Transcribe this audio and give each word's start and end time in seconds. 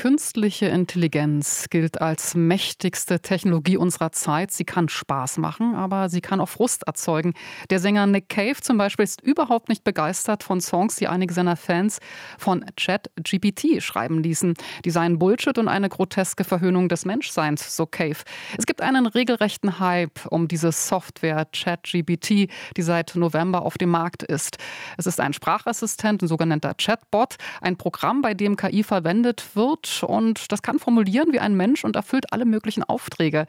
Künstliche 0.00 0.66
Intelligenz 0.66 1.66
gilt 1.70 2.00
als 2.00 2.36
mächtigste 2.36 3.18
Technologie 3.18 3.76
unserer 3.76 4.12
Zeit. 4.12 4.52
Sie 4.52 4.64
kann 4.64 4.88
Spaß 4.88 5.38
machen, 5.38 5.74
aber 5.74 6.08
sie 6.08 6.20
kann 6.20 6.40
auch 6.40 6.48
Frust 6.48 6.84
erzeugen. 6.86 7.34
Der 7.70 7.80
Sänger 7.80 8.06
Nick 8.06 8.28
Cave 8.28 8.60
zum 8.60 8.78
Beispiel 8.78 9.02
ist 9.02 9.20
überhaupt 9.20 9.68
nicht 9.68 9.82
begeistert 9.82 10.44
von 10.44 10.60
Songs, 10.60 10.94
die 10.94 11.08
einige 11.08 11.34
seiner 11.34 11.56
Fans 11.56 11.98
von 12.38 12.64
ChatGPT 12.76 13.82
schreiben 13.82 14.22
ließen. 14.22 14.54
Die 14.84 14.90
seien 14.90 15.18
Bullshit 15.18 15.58
und 15.58 15.66
eine 15.66 15.88
groteske 15.88 16.44
Verhöhnung 16.44 16.88
des 16.88 17.04
Menschseins, 17.04 17.74
so 17.74 17.84
Cave. 17.84 18.18
Es 18.56 18.66
gibt 18.66 18.82
einen 18.82 19.04
regelrechten 19.04 19.80
Hype 19.80 20.26
um 20.26 20.46
diese 20.46 20.70
Software 20.70 21.44
ChatGPT, 21.52 22.48
die 22.76 22.82
seit 22.82 23.16
November 23.16 23.62
auf 23.62 23.76
dem 23.78 23.90
Markt 23.90 24.22
ist. 24.22 24.58
Es 24.96 25.08
ist 25.08 25.18
ein 25.18 25.32
Sprachassistent, 25.32 26.22
ein 26.22 26.28
sogenannter 26.28 26.74
Chatbot, 26.74 27.34
ein 27.60 27.76
Programm, 27.76 28.22
bei 28.22 28.34
dem 28.34 28.54
KI 28.54 28.84
verwendet 28.84 29.56
wird 29.56 29.87
und 30.02 30.50
das 30.52 30.62
kann 30.62 30.78
formulieren 30.78 31.32
wie 31.32 31.40
ein 31.40 31.54
Mensch 31.54 31.84
und 31.84 31.96
erfüllt 31.96 32.32
alle 32.32 32.44
möglichen 32.44 32.82
Aufträge. 32.82 33.46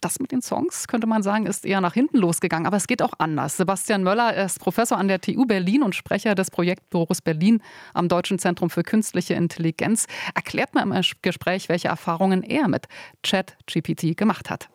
Das 0.00 0.20
mit 0.20 0.32
den 0.32 0.42
Songs, 0.42 0.88
könnte 0.88 1.06
man 1.06 1.22
sagen, 1.22 1.46
ist 1.46 1.64
eher 1.64 1.80
nach 1.80 1.94
hinten 1.94 2.18
losgegangen, 2.18 2.66
aber 2.66 2.76
es 2.76 2.86
geht 2.86 3.02
auch 3.02 3.12
anders. 3.18 3.56
Sebastian 3.56 4.02
Möller 4.02 4.36
ist 4.36 4.60
Professor 4.60 4.98
an 4.98 5.08
der 5.08 5.20
TU 5.20 5.46
Berlin 5.46 5.82
und 5.82 5.94
Sprecher 5.94 6.34
des 6.34 6.50
Projektbüros 6.50 7.22
Berlin 7.22 7.62
am 7.94 8.08
Deutschen 8.08 8.38
Zentrum 8.38 8.70
für 8.70 8.82
Künstliche 8.82 9.34
Intelligenz. 9.34 10.06
Erklärt 10.34 10.74
mir 10.74 10.82
im 10.82 10.94
Gespräch, 11.22 11.68
welche 11.68 11.88
Erfahrungen 11.88 12.42
er 12.42 12.68
mit 12.68 12.86
ChatGPT 13.22 14.16
gemacht 14.16 14.50
hat. 14.50 14.68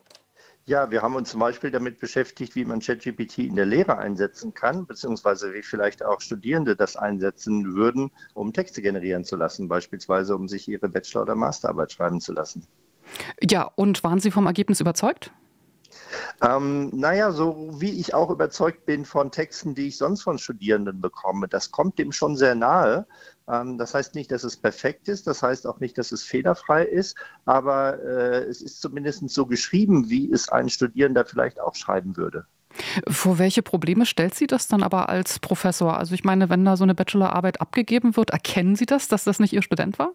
Ja, 0.68 0.90
wir 0.90 1.04
haben 1.04 1.16
uns 1.16 1.30
zum 1.30 1.42
Beispiel 1.42 1.70
damit 1.70 2.00
beschäftigt, 2.00 2.56
wie 2.56 2.66
man 2.66 2.80
ChatGPT 2.80 3.38
in 3.40 3.56
der 3.56 3.68
Lehre 3.68 4.00
einsetzen 4.00 4.56
kann, 4.56 4.88
beziehungsweise 4.88 5.54
wie 5.54 5.62
vielleicht 5.62 6.04
auch 6.04 6.22
Studierende 6.22 6.76
das 6.76 6.96
einsetzen 6.96 7.76
würden, 7.76 8.10
um 8.34 8.52
Texte 8.52 8.82
generieren 8.82 9.26
zu 9.26 9.36
lassen, 9.36 9.68
beispielsweise 9.68 10.36
um 10.36 10.48
sich 10.48 10.68
ihre 10.68 10.90
Bachelor- 10.90 11.22
oder 11.22 11.36
Masterarbeit 11.36 11.92
schreiben 11.92 12.20
zu 12.20 12.34
lassen. 12.34 12.66
Ja, 13.44 13.70
und 13.76 14.04
waren 14.04 14.20
Sie 14.20 14.32
vom 14.32 14.48
Ergebnis 14.48 14.82
überzeugt? 14.82 15.32
Ähm, 16.42 16.90
naja, 16.94 17.32
so 17.32 17.70
wie 17.80 18.00
ich 18.00 18.16
auch 18.16 18.32
überzeugt 18.32 18.88
bin 18.88 19.06
von 19.06 19.32
Texten, 19.32 19.76
die 19.76 19.88
ich 19.88 19.98
sonst 19.98 20.24
von 20.24 20.40
Studierenden 20.40 21.00
bekomme, 21.00 21.48
das 21.48 21.72
kommt 21.72 22.00
dem 22.00 22.12
schon 22.12 22.36
sehr 22.36 22.56
nahe. 22.56 23.06
Ähm, 23.50 23.78
das 23.78 23.94
heißt 23.94 24.16
nicht, 24.16 24.32
dass 24.32 24.44
es 24.44 24.58
perfekt 24.58 25.08
ist, 25.08 25.28
das 25.28 25.42
heißt 25.42 25.68
auch 25.68 25.80
nicht, 25.80 25.98
dass 25.98 26.12
es 26.12 26.24
fehlerfrei 26.24 26.84
ist, 26.84 27.16
aber 27.46 28.00
äh, 28.04 28.44
es 28.44 28.62
ist 28.62 28.82
zumindest 28.82 29.28
so 29.30 29.46
geschrieben, 29.46 30.10
wie 30.10 30.32
es 30.32 30.50
ein 30.50 30.70
Studierender 30.70 31.26
vielleicht 31.26 31.60
auch 31.60 31.76
schreiben 31.76 32.18
würde. 32.18 32.46
Vor 33.08 33.40
welche 33.40 33.62
Probleme 33.62 34.06
stellt 34.06 34.36
Sie 34.36 34.48
das 34.48 34.68
dann 34.68 34.84
aber 34.84 35.08
als 35.08 35.40
Professor? 35.40 35.98
Also 35.98 36.14
ich 36.14 36.24
meine, 36.24 36.50
wenn 36.50 36.66
da 36.66 36.76
so 36.76 36.84
eine 36.84 36.96
Bachelorarbeit 36.96 37.62
abgegeben 37.62 38.18
wird, 38.18 38.32
erkennen 38.32 38.76
Sie 38.76 38.86
das, 38.86 39.08
dass 39.08 39.24
das 39.24 39.40
nicht 39.40 39.54
Ihr 39.54 39.62
Student 39.62 39.98
war? 39.98 40.12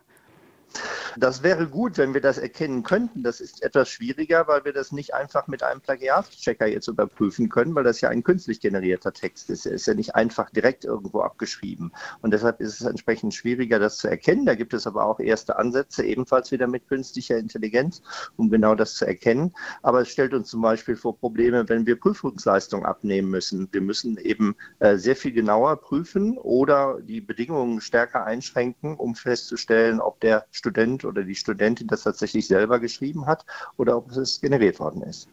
Das 1.17 1.43
wäre 1.43 1.67
gut, 1.67 1.99
wenn 1.99 2.15
wir 2.15 2.21
das 2.21 2.39
erkennen 2.39 2.83
könnten. 2.83 3.23
Das 3.23 3.41
ist 3.41 3.63
etwas 3.63 3.89
schwieriger, 3.89 4.47
weil 4.47 4.65
wir 4.65 4.73
das 4.73 4.93
nicht 4.93 5.15
einfach 5.15 5.49
mit 5.49 5.63
einem 5.63 5.81
Plagiatschecker 5.81 6.67
jetzt 6.67 6.89
überprüfen 6.89 7.49
können, 7.49 7.75
weil 7.75 7.85
das 7.85 8.01
ja 8.01 8.09
ein 8.09 8.23
künstlich 8.23 8.61
generierter 8.61 9.13
Text 9.13 9.51
ist. 9.51 9.67
Er 9.67 9.73
ist 9.73 9.87
ja 9.87 9.95
nicht 9.95 10.15
einfach 10.15 10.51
direkt 10.51 10.85
irgendwo 10.85 11.21
abgeschrieben. 11.21 11.93
Und 12.23 12.33
deshalb 12.33 12.61
ist 12.61 12.81
es 12.81 12.87
entsprechend 12.87 13.35
schwieriger, 13.35 13.79
das 13.79 13.99
zu 13.99 14.09
erkennen. 14.09 14.47
Da 14.47 14.55
gibt 14.55 14.75
es 14.75 14.87
aber 14.87 15.05
auch 15.05 15.21
erste 15.21 15.57
Ansätze, 15.57 16.05
ebenfalls 16.05 16.53
wieder 16.53 16.67
mit 16.67 16.87
künstlicher 16.89 17.37
Intelligenz, 17.37 18.03
um 18.37 18.51
genau 18.51 18.75
das 18.75 18.95
zu 18.95 19.07
erkennen. 19.07 19.55
Aber 19.83 20.03
es 20.03 20.09
stellt 20.09 20.35
uns 20.35 20.49
zum 20.49 20.63
Beispiel 20.63 20.97
vor 20.97 21.19
Probleme, 21.19 21.69
wenn 21.69 21.87
wir 21.87 21.99
Prüfungsleistung 21.99 22.85
abnehmen 22.85 23.31
müssen. 23.31 23.69
Wir 23.73 23.81
müssen 23.81 24.17
eben 24.19 24.55
äh, 24.79 24.97
sehr 24.97 25.17
viel 25.17 25.33
genauer 25.33 25.77
prüfen 25.77 26.39
oder 26.39 26.99
die 27.01 27.21
Bedingungen 27.21 27.81
stärker 27.81 28.25
einschränken, 28.25 28.97
um 28.97 29.15
festzustellen, 29.15 30.01
ob 30.01 30.21
der 30.21 30.47
Student 30.51 31.00
oder 31.05 31.23
die 31.23 31.35
Studentin 31.35 31.87
das 31.87 32.03
tatsächlich 32.03 32.47
selber 32.47 32.79
geschrieben 32.81 33.27
hat 33.27 33.45
oder 33.77 33.97
ob 33.97 34.11
es 34.13 34.41
generiert 34.41 34.81
worden 34.81 35.03
ist. 35.03 35.29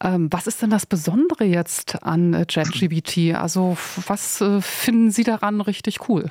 Ähm, 0.00 0.28
was 0.30 0.46
ist 0.46 0.62
denn 0.62 0.70
das 0.70 0.86
Besondere 0.86 1.44
jetzt 1.44 2.02
an 2.02 2.34
äh, 2.34 2.46
ChatGPT? 2.46 3.34
Also 3.34 3.76
was 4.06 4.40
äh, 4.40 4.60
finden 4.60 5.10
Sie 5.10 5.24
daran 5.24 5.60
richtig 5.60 6.08
cool? 6.08 6.30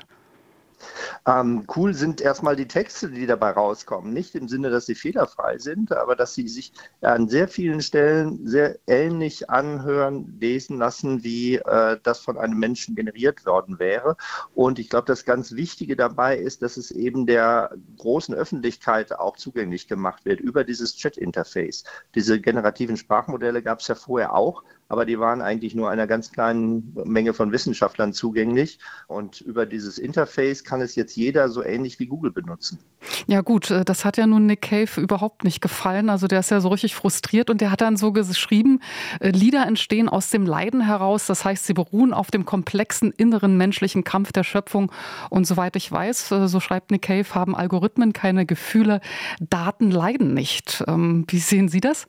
Ähm, 1.26 1.66
cool 1.76 1.94
sind 1.94 2.22
erstmal 2.22 2.56
die 2.56 2.68
Texte, 2.68 3.10
die 3.10 3.26
dabei 3.26 3.52
rauskommen. 3.52 4.14
Nicht 4.14 4.36
im 4.36 4.48
Sinne, 4.48 4.70
dass 4.70 4.86
sie 4.86 4.96
fehlerfrei 4.96 5.58
sind, 5.58 5.92
aber 5.92 6.16
dass 6.16 6.34
sie 6.34 6.48
sich 6.48 6.74
an 7.02 7.28
sehr 7.28 7.48
vielen 7.48 7.82
Stellen 7.82 8.46
sehr 8.48 8.80
ähnlich 8.88 9.50
anhören, 9.50 10.38
lesen 10.40 10.78
lassen, 10.78 11.24
wie 11.24 11.56
äh, 11.56 11.98
das 12.04 12.20
von 12.20 12.38
einem 12.38 12.60
Menschen 12.60 12.96
generiert 12.96 13.46
worden 13.46 13.80
wäre. 13.80 14.18
Und 14.54 14.80
ich 14.80 14.90
glaube, 14.90 15.06
das 15.08 15.26
ganz 15.26 15.54
Wichtige 15.54 15.96
dabei 15.96 16.38
ist, 16.38 16.62
dass 16.62 16.78
es 16.78 16.92
eben 16.92 17.26
der 17.26 17.72
großen 17.98 18.36
Öffentlichkeit 18.36 19.14
auch 19.14 19.38
zugänglich 19.38 19.88
gemacht 19.88 20.26
wird 20.26 20.40
über 20.40 20.64
dieses 20.64 20.96
Chat-Interface. 20.96 21.84
Diese 22.16 22.40
generativen 22.40 22.98
Sprachmodelle 22.98 23.62
gab 23.62 23.80
es 23.80 23.88
ja 23.88 23.96
vorher 23.96 24.34
auch, 24.36 24.64
aber 24.94 25.06
die 25.06 25.20
waren 25.20 25.42
eigentlich 25.42 25.74
nur 25.74 25.90
einer 25.90 26.06
ganz 26.06 26.32
kleinen 26.32 26.96
Menge 27.04 27.34
von 27.34 27.52
Wissenschaftlern 27.52 28.14
zugänglich. 28.14 28.78
Und 29.08 29.42
über 29.42 29.66
dieses 29.66 29.98
Interface 29.98 30.64
kann 30.64 30.82
es 30.82 30.94
jetzt 30.94 31.16
jeder 31.16 31.50
so 31.50 31.64
ähnlich 31.64 31.98
wie 31.98 32.06
Google 32.06 32.32
benutzen. 32.32 32.78
Ja 33.26 33.42
gut, 33.42 33.72
äh, 33.72 33.84
das 33.84 34.06
hat 34.06 34.18
ja 34.18 34.28
nun 34.28 34.46
Nick 34.46 34.62
Cave 34.62 35.02
überhaupt 35.02 35.46
nicht 35.46 35.62
gefallen. 35.62 36.12
Also 36.12 36.28
der 36.28 36.42
ist 36.42 36.52
ja 36.52 36.62
so 36.62 36.70
richtig 36.70 36.94
frustriert 36.94 37.50
und 37.50 37.60
der 37.60 37.72
hat 37.72 37.82
dann 37.82 37.98
so 37.98 38.12
geschrieben, 38.12 38.82
äh, 39.20 39.32
Lieder 39.32 39.66
entstehen 39.66 40.10
aus 40.10 40.30
dem 40.30 40.46
Leiden 40.46 40.82
heraus. 40.82 41.26
Das 41.26 41.44
heißt, 41.44 41.66
sie 41.66 41.74
beruhen 41.74 42.14
auf 42.14 42.30
dem 42.30 42.46
komplexen 42.46 43.12
inneren 43.12 43.58
menschlichen 43.58 44.04
Kampf 44.04 44.32
der 44.32 44.44
Schöpfung. 44.44 44.92
Und 45.32 45.48
soweit 45.48 45.76
ich 45.76 45.92
weiß, 45.92 46.34
äh, 46.34 46.48
so 46.48 46.60
schreibt 46.60 46.92
Nick 46.92 47.02
Cave, 47.02 47.34
haben 47.34 47.56
Algorithmen 47.56 48.14
keine 48.14 48.46
Gefühle. 48.46 49.02
Daten 49.40 49.90
leiden 49.90 50.36
nicht. 50.36 50.84
Ähm, 50.88 51.26
wie 51.30 51.40
sehen 51.40 51.68
Sie 51.68 51.82
das? 51.82 52.06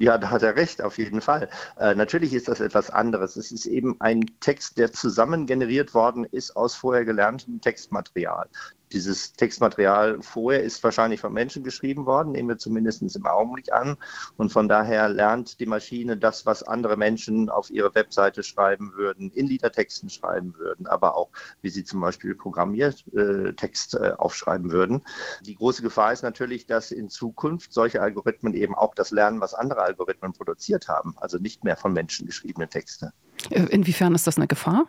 Ja, 0.00 0.16
da 0.16 0.30
hat 0.30 0.42
er 0.44 0.54
recht, 0.54 0.80
auf 0.80 0.96
jeden 0.98 1.20
Fall. 1.20 1.48
Äh, 1.76 1.94
natürlich 1.96 2.32
ist 2.32 2.46
das 2.46 2.60
etwas 2.60 2.88
anderes. 2.90 3.34
Es 3.36 3.50
ist 3.50 3.66
eben 3.66 4.00
ein 4.00 4.26
Text, 4.38 4.78
der 4.78 4.92
zusammen 4.92 5.46
generiert 5.46 5.92
worden 5.92 6.24
ist 6.24 6.56
aus 6.56 6.76
vorher 6.76 7.04
gelerntem 7.04 7.60
Textmaterial. 7.60 8.48
Dieses 8.92 9.32
Textmaterial 9.32 10.22
vorher 10.22 10.62
ist 10.62 10.82
wahrscheinlich 10.82 11.20
von 11.20 11.32
Menschen 11.32 11.62
geschrieben 11.62 12.06
worden, 12.06 12.32
nehmen 12.32 12.48
wir 12.48 12.58
zumindest 12.58 13.02
im 13.02 13.26
Augenblick 13.26 13.72
an. 13.72 13.96
Und 14.36 14.50
von 14.50 14.68
daher 14.68 15.08
lernt 15.08 15.60
die 15.60 15.66
Maschine 15.66 16.16
das, 16.16 16.46
was 16.46 16.62
andere 16.62 16.96
Menschen 16.96 17.48
auf 17.48 17.70
ihre 17.70 17.94
Webseite 17.94 18.42
schreiben 18.42 18.92
würden, 18.94 19.30
in 19.32 19.46
Liedertexten 19.46 20.10
schreiben 20.10 20.54
würden, 20.58 20.86
aber 20.86 21.16
auch, 21.16 21.28
wie 21.62 21.70
sie 21.70 21.84
zum 21.84 22.00
Beispiel 22.00 22.34
Programmiertext 22.34 23.94
äh, 23.94 24.12
aufschreiben 24.16 24.70
würden. 24.72 25.02
Die 25.42 25.54
große 25.54 25.82
Gefahr 25.82 26.12
ist 26.12 26.22
natürlich, 26.22 26.66
dass 26.66 26.90
in 26.90 27.08
Zukunft 27.08 27.72
solche 27.72 28.00
Algorithmen 28.00 28.54
eben 28.54 28.74
auch 28.74 28.94
das 28.94 29.10
lernen, 29.10 29.40
was 29.40 29.54
andere 29.54 29.82
Algorithmen 29.82 30.32
produziert 30.32 30.88
haben, 30.88 31.14
also 31.18 31.38
nicht 31.38 31.64
mehr 31.64 31.76
von 31.76 31.92
Menschen 31.92 32.26
geschriebene 32.26 32.68
Texte. 32.68 33.12
Äh, 33.50 33.64
inwiefern 33.70 34.14
ist 34.14 34.26
das 34.26 34.36
eine 34.36 34.46
Gefahr? 34.46 34.86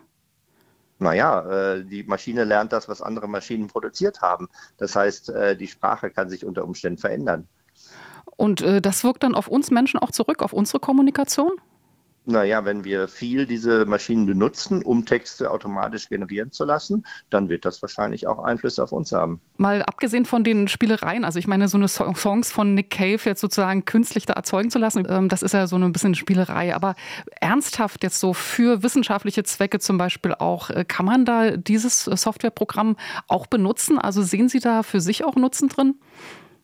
Naja, 1.00 1.74
äh, 1.74 1.84
die 1.84 2.04
Maschine 2.04 2.44
lernt 2.44 2.72
das, 2.72 2.88
was 2.88 3.02
andere 3.02 3.28
Maschinen 3.28 3.68
produziert 3.68 4.20
haben. 4.20 4.48
Das 4.76 4.94
heißt, 4.94 5.30
äh, 5.30 5.56
die 5.56 5.66
Sprache 5.66 6.10
kann 6.10 6.28
sich 6.28 6.44
unter 6.44 6.64
Umständen 6.64 6.98
verändern. 6.98 7.48
Und 8.36 8.60
äh, 8.60 8.80
das 8.80 9.04
wirkt 9.04 9.22
dann 9.22 9.34
auf 9.34 9.48
uns 9.48 9.70
Menschen 9.70 9.98
auch 9.98 10.10
zurück, 10.10 10.42
auf 10.42 10.52
unsere 10.52 10.80
Kommunikation? 10.80 11.52
Naja, 12.30 12.64
wenn 12.64 12.84
wir 12.84 13.08
viel 13.08 13.46
diese 13.46 13.84
Maschinen 13.86 14.26
benutzen, 14.26 14.82
um 14.82 15.04
Texte 15.04 15.50
automatisch 15.50 16.08
generieren 16.08 16.52
zu 16.52 16.64
lassen, 16.64 17.04
dann 17.28 17.48
wird 17.48 17.64
das 17.64 17.82
wahrscheinlich 17.82 18.26
auch 18.26 18.38
Einflüsse 18.38 18.82
auf 18.82 18.92
uns 18.92 19.12
haben. 19.12 19.40
Mal 19.56 19.82
abgesehen 19.82 20.24
von 20.24 20.44
den 20.44 20.68
Spielereien, 20.68 21.24
also 21.24 21.38
ich 21.38 21.46
meine, 21.46 21.68
so 21.68 21.76
eine 21.76 21.88
Songs 21.88 22.52
von 22.52 22.74
Nick 22.74 22.90
Cave 22.90 23.20
jetzt 23.24 23.40
sozusagen 23.40 23.84
künstlich 23.84 24.26
da 24.26 24.34
erzeugen 24.34 24.70
zu 24.70 24.78
lassen, 24.78 25.06
ähm, 25.08 25.28
das 25.28 25.42
ist 25.42 25.52
ja 25.52 25.66
so 25.66 25.76
ein 25.76 25.92
bisschen 25.92 26.14
Spielerei. 26.14 26.74
Aber 26.74 26.94
ernsthaft 27.40 28.02
jetzt 28.02 28.20
so 28.20 28.32
für 28.32 28.82
wissenschaftliche 28.82 29.42
Zwecke 29.44 29.78
zum 29.80 29.98
Beispiel 29.98 30.34
auch, 30.34 30.70
äh, 30.70 30.84
kann 30.84 31.06
man 31.06 31.24
da 31.24 31.56
dieses 31.56 32.04
Softwareprogramm 32.04 32.96
auch 33.28 33.46
benutzen? 33.46 33.98
Also 33.98 34.22
sehen 34.22 34.48
Sie 34.48 34.60
da 34.60 34.82
für 34.82 35.00
sich 35.00 35.24
auch 35.24 35.36
Nutzen 35.36 35.68
drin? 35.68 35.96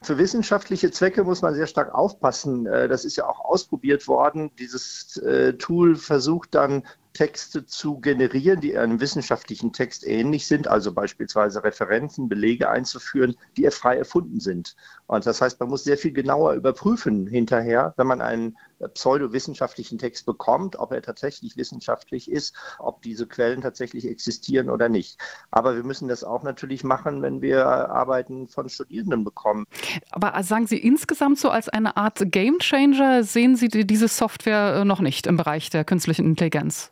Für 0.02 0.18
wissenschaftliche 0.18 0.90
Zwecke 0.90 1.24
muss 1.24 1.42
man 1.42 1.54
sehr 1.54 1.66
stark 1.66 1.94
aufpassen. 1.94 2.66
Äh, 2.66 2.88
das 2.88 3.04
ist 3.04 3.16
ja 3.16 3.26
auch 3.26 3.40
ausprobiert 3.40 4.06
worden. 4.08 4.50
Dieses 4.58 5.16
äh, 5.18 5.54
Tool 5.54 5.96
versucht 5.96 6.54
dann 6.54 6.84
Texte 7.16 7.64
zu 7.64 7.98
generieren, 7.98 8.60
die 8.60 8.76
einem 8.76 9.00
wissenschaftlichen 9.00 9.72
Text 9.72 10.06
ähnlich 10.06 10.46
sind, 10.46 10.68
also 10.68 10.92
beispielsweise 10.92 11.64
Referenzen, 11.64 12.28
Belege 12.28 12.68
einzuführen, 12.68 13.36
die 13.56 13.64
frei 13.70 13.96
erfunden 13.96 14.38
sind. 14.38 14.76
Und 15.06 15.26
das 15.26 15.40
heißt, 15.40 15.60
man 15.60 15.68
muss 15.68 15.84
sehr 15.84 15.98
viel 15.98 16.12
genauer 16.12 16.54
überprüfen 16.54 17.26
hinterher, 17.26 17.94
wenn 17.96 18.06
man 18.06 18.20
einen 18.20 18.56
pseudowissenschaftlichen 18.94 19.98
Text 19.98 20.26
bekommt, 20.26 20.76
ob 20.76 20.92
er 20.92 21.02
tatsächlich 21.02 21.56
wissenschaftlich 21.56 22.30
ist, 22.30 22.54
ob 22.78 23.02
diese 23.02 23.26
Quellen 23.26 23.60
tatsächlich 23.62 24.06
existieren 24.06 24.68
oder 24.68 24.88
nicht. 24.88 25.18
Aber 25.50 25.76
wir 25.76 25.84
müssen 25.84 26.08
das 26.08 26.24
auch 26.24 26.42
natürlich 26.42 26.84
machen, 26.84 27.22
wenn 27.22 27.40
wir 27.40 27.66
Arbeiten 27.66 28.48
von 28.48 28.68
Studierenden 28.68 29.24
bekommen. 29.24 29.64
Aber 30.10 30.42
sagen 30.42 30.66
Sie 30.66 30.78
insgesamt 30.78 31.38
so 31.38 31.50
als 31.50 31.68
eine 31.68 31.96
Art 31.96 32.20
Gamechanger 32.20 33.22
sehen 33.22 33.56
Sie 33.56 33.68
diese 33.68 34.08
Software 34.08 34.84
noch 34.84 35.00
nicht 35.00 35.26
im 35.26 35.36
Bereich 35.36 35.70
der 35.70 35.84
künstlichen 35.84 36.26
Intelligenz? 36.26 36.90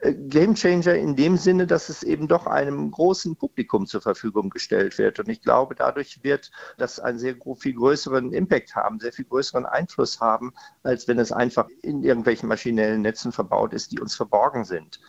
Äh, 0.00 0.12
Gamechanger 0.12 0.94
in 0.94 1.16
dem 1.16 1.36
Sinne, 1.36 1.66
dass 1.66 1.88
es 1.88 2.02
eben 2.02 2.28
doch 2.28 2.46
einem 2.46 2.90
großen 2.90 3.36
Publikum 3.36 3.86
zur 3.86 4.02
Verfügung 4.02 4.50
gestellt 4.50 4.98
wird. 4.98 5.18
Und 5.18 5.28
ich 5.28 5.40
glaube, 5.42 5.74
dadurch 5.74 6.22
wird 6.22 6.50
das 6.76 7.00
einen 7.00 7.18
sehr 7.18 7.36
viel 7.58 7.74
größeren 7.74 8.32
Impact 8.32 8.74
haben, 8.76 9.00
sehr 9.00 9.12
viel 9.12 9.24
größeren 9.24 9.64
Einfluss 9.64 10.20
haben, 10.20 10.52
als 10.82 11.08
wenn 11.08 11.18
es 11.18 11.32
einfach 11.32 11.68
in 11.82 12.02
irgendwelchen 12.02 12.48
maschinellen 12.48 13.02
Netzen 13.02 13.32
verbaut 13.32 13.72
ist, 13.72 13.92
die 13.92 14.00
uns 14.00 14.14
verborgen 14.14 14.64
sind. 14.64 15.00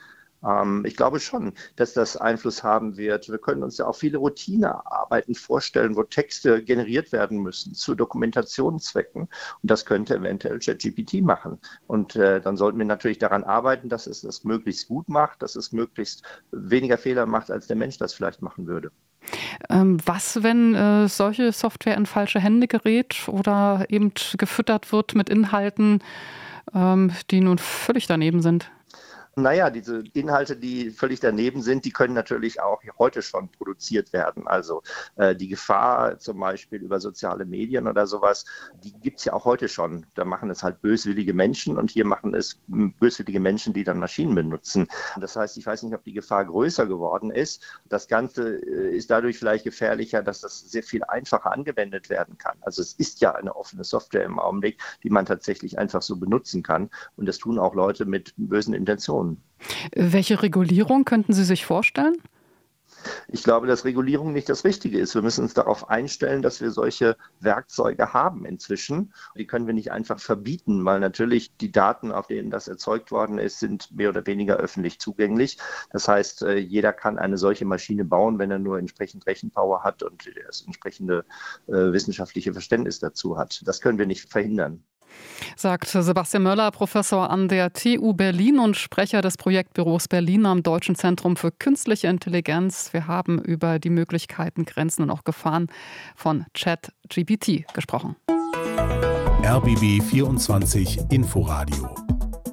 Ähm, 0.47 0.83
ich 0.85 0.95
glaube 0.95 1.19
schon, 1.19 1.53
dass 1.75 1.94
das 1.94 2.17
Einfluss 2.17 2.63
haben 2.63 2.97
wird. 2.97 3.29
Wir 3.29 3.38
können 3.38 3.63
uns 3.63 3.77
ja 3.77 3.85
auch 3.85 3.95
viele 3.95 4.17
Routinearbeiten 4.17 5.35
vorstellen, 5.35 5.95
wo 5.95 6.03
Texte 6.03 6.63
generiert 6.63 7.11
werden 7.11 7.39
müssen 7.39 7.73
zu 7.73 7.95
Dokumentationszwecken. 7.95 9.23
Und 9.23 9.31
das 9.61 9.85
könnte 9.85 10.15
eventuell 10.15 10.59
ChatGPT 10.59 11.21
machen. 11.21 11.59
Und 11.88 12.15
äh, 12.15 12.41
dann 12.41 12.57
sollten 12.57 12.77
wir 12.77 12.85
natürlich 12.85 13.19
daran 13.19 13.44
arbeiten, 13.44 13.89
dass 13.89 14.07
es 14.07 14.21
das 14.21 14.44
möglichst 14.44 14.88
gut 14.88 15.09
macht, 15.09 15.41
dass 15.41 15.55
es 15.55 15.71
möglichst 15.71 16.23
weniger 16.51 16.97
Fehler 16.97 17.25
macht, 17.25 17.51
als 17.51 17.67
der 17.67 17.75
Mensch 17.75 17.97
das 17.97 18.13
vielleicht 18.13 18.41
machen 18.41 18.67
würde. 18.67 18.91
Ähm, 19.69 19.97
was, 20.05 20.44
wenn 20.44 20.75
äh, 20.75 21.07
solche 21.09 21.51
Software 21.51 21.97
in 21.97 22.05
falsche 22.05 22.39
Hände 22.39 22.67
gerät 22.67 23.27
oder 23.27 23.85
eben 23.89 24.13
gefüttert 24.38 24.91
wird 24.91 25.15
mit 25.15 25.29
Inhalten, 25.29 25.99
ähm, 26.73 27.11
die 27.31 27.41
nun 27.41 27.57
völlig 27.57 28.07
daneben 28.07 28.41
sind? 28.41 28.71
Naja, 29.39 29.69
diese 29.69 30.03
Inhalte, 30.13 30.57
die 30.57 30.89
völlig 30.89 31.19
daneben 31.19 31.61
sind, 31.61 31.85
die 31.85 31.91
können 31.91 32.15
natürlich 32.15 32.59
auch 32.59 32.81
heute 32.97 33.21
schon 33.21 33.51
produziert 33.51 34.11
werden. 34.11 34.47
Also 34.47 34.81
äh, 35.15 35.35
die 35.35 35.47
Gefahr 35.47 36.17
zum 36.17 36.39
Beispiel 36.39 36.81
über 36.81 36.99
soziale 36.99 37.45
Medien 37.45 37.87
oder 37.87 38.07
sowas, 38.07 38.45
die 38.83 38.93
gibt 38.93 39.19
es 39.19 39.25
ja 39.25 39.33
auch 39.33 39.45
heute 39.45 39.69
schon. 39.69 40.07
Da 40.15 40.25
machen 40.25 40.49
es 40.49 40.63
halt 40.63 40.81
böswillige 40.81 41.35
Menschen 41.35 41.77
und 41.77 41.91
hier 41.91 42.03
machen 42.03 42.33
es 42.33 42.59
böswillige 42.65 43.39
Menschen, 43.39 43.73
die 43.73 43.83
dann 43.83 43.99
Maschinen 43.99 44.33
benutzen. 44.33 44.87
Das 45.21 45.35
heißt, 45.35 45.55
ich 45.57 45.67
weiß 45.67 45.83
nicht, 45.83 45.93
ob 45.93 46.03
die 46.03 46.13
Gefahr 46.13 46.43
größer 46.43 46.87
geworden 46.87 47.29
ist. 47.29 47.63
Das 47.89 48.07
Ganze 48.07 48.55
äh, 48.55 48.97
ist 48.97 49.11
dadurch 49.11 49.37
vielleicht 49.37 49.65
gefährlicher, 49.65 50.23
dass 50.23 50.41
das 50.41 50.61
sehr 50.61 50.81
viel 50.81 51.03
einfacher 51.03 51.51
angewendet 51.51 52.09
werden 52.09 52.39
kann. 52.39 52.57
Also 52.61 52.81
es 52.81 52.93
ist 52.93 53.21
ja 53.21 53.35
eine 53.35 53.55
offene 53.55 53.83
Software 53.83 54.25
im 54.25 54.39
Augenblick, 54.39 54.81
die 55.03 55.11
man 55.11 55.27
tatsächlich 55.27 55.77
einfach 55.77 56.01
so 56.01 56.15
benutzen 56.15 56.63
kann. 56.63 56.89
Und 57.17 57.27
das 57.27 57.37
tun 57.37 57.59
auch 57.59 57.75
Leute 57.75 58.05
mit 58.05 58.33
bösen 58.35 58.73
Intentionen. 58.73 59.26
Welche 59.95 60.41
Regulierung 60.41 61.06
könnten 61.06 61.33
Sie 61.33 61.44
sich 61.44 61.65
vorstellen? 61.65 62.15
Ich 63.27 63.44
glaube, 63.44 63.68
dass 63.68 63.85
Regulierung 63.85 64.33
nicht 64.33 64.50
das 64.50 64.63
Richtige 64.63 65.00
ist. 65.00 65.15
Wir 65.15 65.21
müssen 65.21 65.44
uns 65.44 65.53
darauf 65.53 65.89
einstellen, 65.89 66.41
dass 66.41 66.62
wir 66.62 66.71
solche 66.71 67.18
Werkzeuge 67.39 68.13
haben 68.13 68.45
inzwischen. 68.45 69.13
Die 69.38 69.45
können 69.45 69.68
wir 69.68 69.74
nicht 69.74 69.91
einfach 69.91 70.19
verbieten, 70.19 70.83
weil 70.85 71.00
natürlich 71.00 71.56
die 71.57 71.71
Daten, 71.71 72.12
auf 72.12 72.27
denen 72.27 72.50
das 72.50 72.68
erzeugt 72.68 73.12
worden 73.12 73.38
ist, 73.38 73.59
sind 73.59 73.91
mehr 73.91 74.09
oder 74.09 74.25
weniger 74.25 74.57
öffentlich 74.57 75.00
zugänglich. 75.00 75.57
Das 75.91 76.07
heißt, 76.07 76.44
äh, 76.44 76.57
jeder 76.57 76.94
kann 76.94 77.18
eine 77.18 77.38
solche 77.38 77.65
Maschine 77.65 78.06
bauen, 78.06 78.39
wenn 78.39 78.51
er 78.51 78.59
nur 78.59 78.80
entsprechend 78.80 79.25
Rechenpower 79.27 79.83
hat 79.83 80.03
und 80.03 80.30
das 80.47 80.63
entsprechende 80.65 81.25
äh, 81.68 81.73
wissenschaftliche 81.73 82.53
Verständnis 82.53 83.00
dazu 83.00 83.38
hat. 83.38 83.62
Das 83.65 83.81
können 83.81 84.00
wir 84.00 84.06
nicht 84.06 84.30
verhindern 84.30 84.83
sagt 85.56 85.88
Sebastian 85.88 86.44
Möller, 86.44 86.71
Professor 86.71 87.30
an 87.30 87.48
der 87.48 87.74
TU 87.74 88.13
Berlin 88.13 88.59
und 88.59 88.77
Sprecher 88.77 89.21
des 89.21 89.38
Projektbüros 89.38 90.07
Berlin 90.07 90.45
am 90.45 90.63
Deutschen 90.63 90.95
Zentrum 90.95 91.36
für 91.36 91.51
Künstliche 91.51 92.07
Intelligenz. 92.07 92.94
Wir 92.94 93.07
haben 93.07 93.39
über 93.39 93.80
die 93.80 93.89
Möglichkeiten, 93.89 94.65
Grenzen 94.65 95.04
und 95.04 95.12
auch 95.12 95.24
Gefahren 95.24 95.68
von 96.15 96.45
ChatGPT 96.54 97.65
gesprochen. 97.74 98.15
RBB 99.44 100.01
24 100.04 101.00
Inforadio 101.09 101.95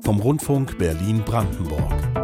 vom 0.04 0.20
Rundfunk 0.20 0.78
Berlin-Brandenburg. 0.78 2.23